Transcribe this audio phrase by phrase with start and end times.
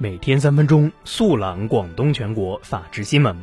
[0.00, 3.36] 每天三分钟速览广东全国法治新闻。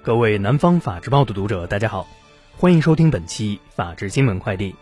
[0.00, 2.08] 各位南方法制报的读者，大家好，
[2.56, 4.74] 欢迎收听本期法治新闻快递。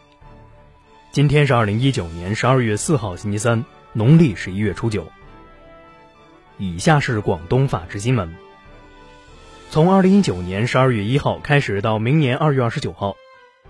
[1.11, 5.05] 今天是二零一九年十二月四号，星期三，农历十一月初九。
[6.59, 8.33] 以下是广东法治新闻：
[9.69, 13.17] 从二零一九年十二月一号开始到明年二月二十九号，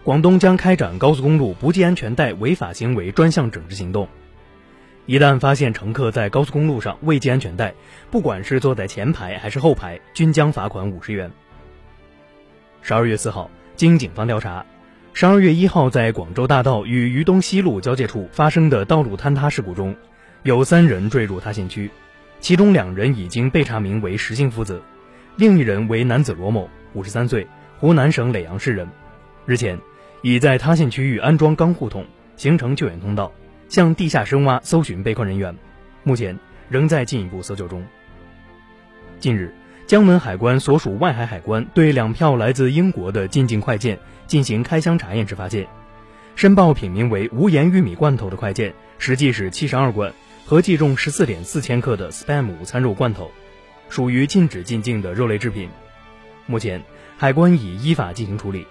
[0.04, 4.06] 广东将开展高速公路不系安全带违法行为专项整治行动。
[5.06, 7.74] 一旦发现乘客在高速公路上未系安全带，
[8.10, 11.30] 不管是坐在前排还是后排，均将罚款五十元。
[12.82, 14.64] 十二月四号，经警方调查，
[15.12, 19.96] 十二月一号在广州大道与渝东西路交界处发生的道路坍塌事故中，
[20.44, 21.90] 有三人坠入塌陷区，
[22.38, 24.80] 其中两人已经被查明为石姓父子，
[25.34, 27.44] 另一人为男子罗某，五十三岁，
[27.78, 28.88] 湖南省耒阳市人，
[29.46, 29.76] 日前
[30.22, 33.32] 已在塌陷区域安装钢护筒，形成救援通道。
[33.72, 35.56] 向地下深挖搜寻被困人员，
[36.02, 37.82] 目前仍在进一步搜救中。
[39.18, 39.50] 近日，
[39.86, 45.66] 江门海关所属外海海关对两票来自英国的进境快件进行开箱查验时发现，
[46.36, 50.12] 申报品名为“无盐玉米罐头”的快件，实际是七十二罐，
[50.44, 53.30] 合计重十四点四千克的 Spam 午餐肉罐头，
[53.88, 55.70] 属于禁止进境的肉类制品。
[56.44, 56.82] 目前，
[57.16, 58.66] 海关已依法进行处理。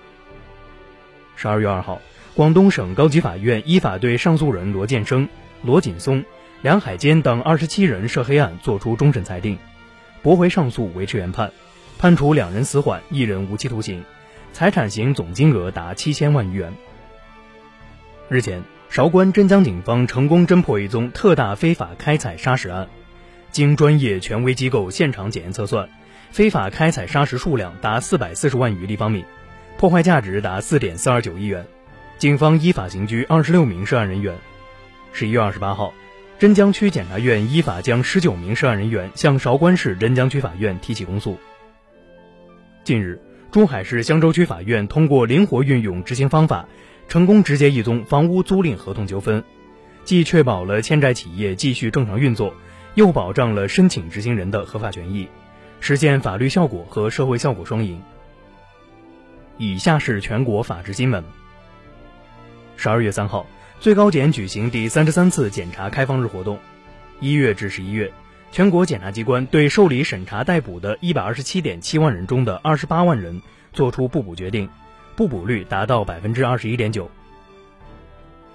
[1.35, 1.99] 十二月二号。
[2.33, 5.27] 广东省高级法院依法对上诉人罗建生、
[5.63, 6.23] 罗锦松、
[6.61, 9.57] 梁海坚等二十七人涉黑案作出终审裁定，
[10.21, 11.51] 驳回上诉，维持原判，
[11.97, 14.01] 判处两人死缓，一人无期徒刑，
[14.53, 16.73] 财产刑总金额达七千万余元。
[18.29, 22.87] 日前，韶关真江警方成功侦破一宗特大非法开采砂石案，
[23.51, 25.89] 经专业权威机构现场检验测算，
[26.31, 29.25] 非法开采砂石数量达四百四十万余立方米，
[29.77, 31.67] 破坏价值达四点四二九亿元。
[32.21, 34.37] 警方依法刑拘二十六名涉案人员。
[35.11, 35.91] 十一月二十八号，
[36.37, 41.39] 真江区检察院依法将十九名涉案人员向韶关市真江区法院提起公诉。
[42.83, 46.67] 近日，珠海市香洲区法院通过灵活运用执行方法，
[47.07, 49.43] 成功直接一宗房屋租赁合同纠纷，
[50.03, 52.53] 既确保了欠债企业继续正常运作，
[52.93, 55.27] 又保障了申请执行人的合法权益，
[55.79, 57.99] 实现法律效果和社会效果双赢。
[59.57, 61.23] 以下是全国法制新闻。
[62.81, 63.45] 十二月三号，
[63.79, 66.57] 最高检举行第三十三次检察开放日活动。
[67.19, 68.11] 一月至十一月，
[68.51, 73.39] 全国检察机关对受理审查逮捕的一百二十七点七万人中的二十八万人
[73.71, 74.67] 作出不捕决定，
[75.15, 77.07] 不捕率达到百分之二十一点九。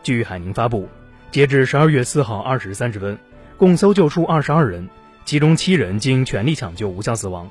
[0.03, 0.89] 据海宁发布，
[1.31, 3.17] 截至十二月四号二时三十分，
[3.57, 4.89] 共搜救出二十二人，
[5.25, 7.49] 其中七人经全力抢救无效死亡。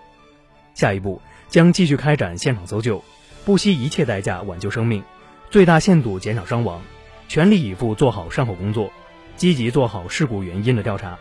[0.73, 3.01] 下一步将继续开展现场搜救，
[3.45, 5.01] 不惜一切代价挽救生命。
[5.49, 6.81] 最大限度减少伤亡，
[7.27, 8.91] 全力以赴做好善后工作，
[9.37, 11.17] 积极做好事故原因的调查。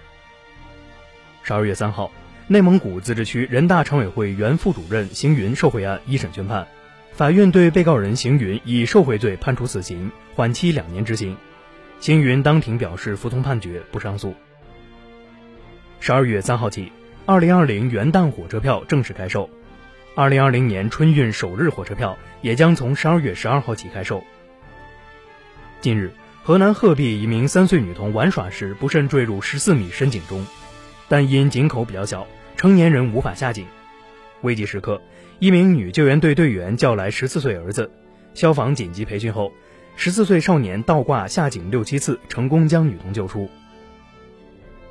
[1.43, 2.11] 十二月三号，
[2.49, 6.67] 内蒙古自治区人大常委会原副主任邢云受贿案一审宣判，
[7.13, 11.37] 法院对被告人邢云以受贿罪判处死刑，缓期两年执行。
[12.01, 14.35] 邢云当庭表示服从判决，不上诉。
[16.01, 16.91] 十二月三号起，
[17.25, 19.49] 二零二零元旦火车票正式开售。
[20.17, 24.23] 二零二零年春运首日火车票也将从十二月十二号起开售。
[25.81, 26.13] 近日，
[26.45, 30.47] 河南鹤壁一名三岁女童玩耍时不慎坠入十四米深井中，
[31.09, 32.25] 但因井口比较小，
[32.57, 33.67] 成年人无法下井。
[34.43, 35.03] 危急时刻，
[35.41, 37.91] 一名女救援队队员叫来十四岁儿子，
[38.35, 39.53] 消防紧急培训后，
[39.97, 43.51] 十四岁少年倒挂下井六七次，成功将女童救出。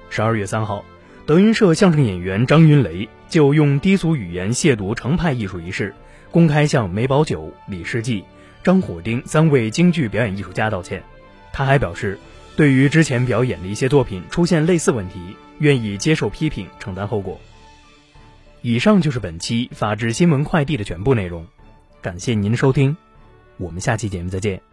[0.10, 0.84] 十二月三号。
[1.26, 5.92] 德云社相声演员张云雷就用低俗语言亵渎程派艺术一事，
[6.30, 8.24] 公开向梅葆玖、李世济、
[8.64, 11.02] 张火丁三位京剧表演艺术家道歉。
[11.52, 12.20] 他还表示，
[12.56, 17.42] 对于之前表演的一些作品出现类似问题，愿意接受批评，承担后果。
[18.62, 21.48] 以上就是本期法治新闻快递的全部内容，
[22.04, 22.96] 感谢您的收听，
[23.58, 24.73] 我们下期节目再见。